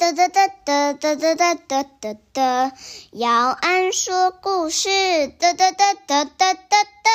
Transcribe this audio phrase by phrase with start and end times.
[0.00, 2.72] 哒哒哒哒哒哒哒哒哒哒，
[3.12, 4.88] 姚安说故事，
[5.28, 7.10] 哒哒哒哒哒哒哒。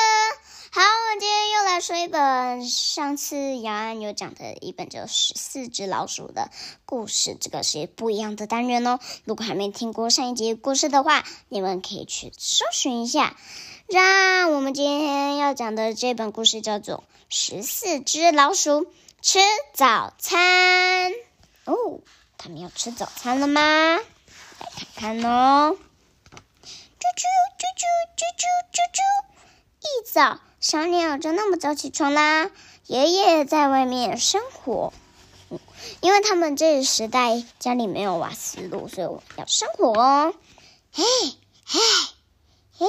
[0.70, 6.48] 好，我们今天又来说一本上次姚安有讲的一本，就十四只老鼠的
[6.84, 7.36] 故事。
[7.40, 9.00] 这个是不一样的单元哦。
[9.24, 13.36] 如果还没听过上一集故事的话，你们可以去搜寻一下。
[13.88, 16.98] 让我们今天要讲的这本故事叫做
[17.28, 18.86] 《十四只老鼠
[19.20, 19.40] 吃
[19.74, 21.10] 早餐》
[21.64, 22.00] 哦。
[22.46, 23.60] 他们要吃早餐了吗？
[23.60, 25.76] 来看看哦。
[26.62, 27.24] 啾啾
[27.58, 27.84] 啾啾
[28.14, 29.00] 啾啾啾啾！
[29.80, 32.48] 一早，小鸟就那么早起床啦。
[32.86, 34.92] 爷爷在外面生火，
[36.00, 40.32] 因为他们这个时代家里没有瓦斯炉，所以我要生火哦。
[40.92, 41.02] 嘿，
[41.64, 41.80] 嘿，
[42.78, 42.86] 嘿，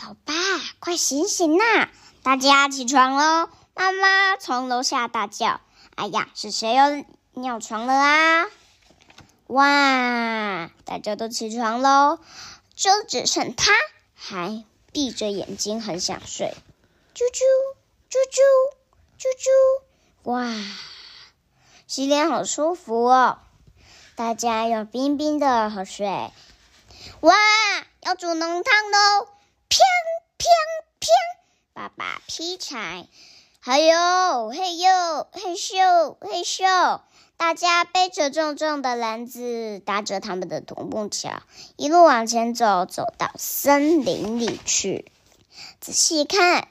[0.00, 0.34] 老爸，
[0.78, 1.88] 快醒醒呐！
[2.22, 3.50] 大家起床喽！
[3.74, 5.60] 妈妈从楼下大叫
[5.96, 8.46] ：“哎呀，是谁又尿床了啊？”
[9.48, 10.70] 哇！
[10.84, 12.18] 大家都起床喽，
[12.74, 13.72] 就只剩他
[14.14, 16.54] 还闭着眼睛，很想睡。
[17.14, 17.40] 啾啾
[18.10, 18.40] 啾啾
[19.18, 20.30] 啾啾！
[20.30, 20.54] 哇，
[21.86, 23.38] 洗脸好舒服哦！
[24.16, 26.06] 大家要冰冰的喝水。
[27.20, 27.34] 哇，
[28.00, 29.28] 要煮浓汤喽！
[29.70, 29.78] 砰
[30.38, 30.46] 砰
[31.00, 31.08] 砰！
[31.72, 33.06] 爸爸劈柴，
[33.60, 37.00] 还有嘿呦嘿咻嘿咻。
[37.38, 41.40] 大家背着重重的篮子，搭着他们的独木桥，
[41.76, 45.06] 一路往前走，走到森林里去。
[45.80, 46.66] 仔细看，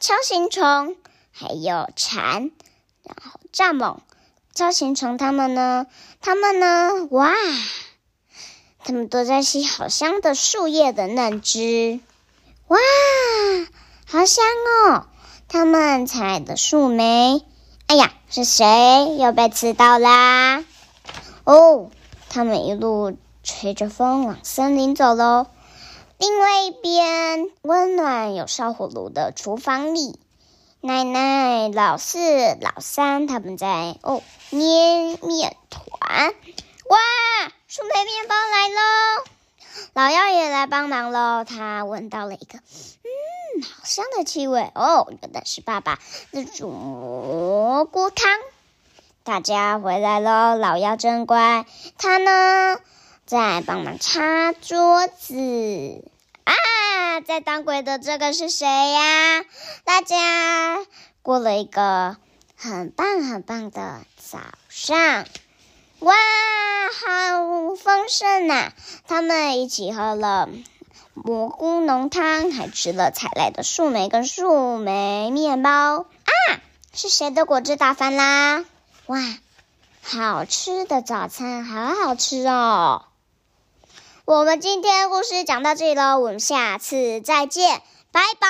[0.00, 0.96] 锹形虫
[1.30, 2.50] 还有蝉，
[3.04, 4.00] 然后蚱蜢。
[4.52, 5.86] 锹形虫它们呢？
[6.20, 7.06] 它们呢？
[7.12, 7.32] 哇！
[8.80, 12.00] 它们都在吸好香的树叶的嫩枝。
[12.66, 12.78] 哇，
[14.06, 14.44] 好香
[14.88, 15.06] 哦！
[15.46, 17.46] 它们采的树莓。
[17.90, 20.64] 哎呀，是谁又被刺到啦？
[21.42, 21.90] 哦，
[22.28, 25.48] 他们一路吹着风往森林走喽。
[26.16, 30.20] 另外一边，温暖有烧火炉的厨房里，
[30.80, 32.20] 奶奶、老四、
[32.60, 36.28] 老三他们在哦捏面团。
[36.28, 36.98] 哇，
[37.66, 39.24] 树莓面包来喽！
[39.94, 41.44] 老妖也来帮忙喽。
[41.44, 42.58] 他闻到了一个。
[42.58, 45.06] 嗯好香的气味哦！
[45.20, 45.98] 原来是爸爸
[46.32, 48.30] 在煮蘑菇汤。
[49.22, 51.66] 大家回来喽，老妖真乖。
[51.98, 52.78] 他呢，
[53.26, 56.04] 在帮忙擦桌子
[56.44, 57.20] 啊！
[57.20, 59.44] 在当鬼的这个是谁呀？
[59.84, 60.78] 大家
[61.20, 62.16] 过了一个
[62.56, 64.38] 很棒很棒的早
[64.68, 65.26] 上。
[66.00, 68.72] 哇，好丰盛呐！
[69.06, 70.48] 他们一起喝了。
[71.12, 76.60] 蘑菇浓汤，还吃了采来的树莓跟树莓面包啊！
[76.94, 78.64] 是谁的果汁打翻啦？
[79.06, 79.18] 哇，
[80.02, 83.04] 好吃的早餐，好好吃哦！
[84.24, 88.48] 我们今天故事讲到这里了，我们下次再见，拜拜。